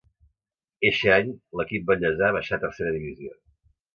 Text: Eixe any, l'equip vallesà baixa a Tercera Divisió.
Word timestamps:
Eixe 0.89 1.11
any, 1.17 1.29
l'equip 1.61 1.85
vallesà 1.91 2.31
baixa 2.37 2.57
a 2.57 2.61
Tercera 2.65 2.95
Divisió. 2.99 3.37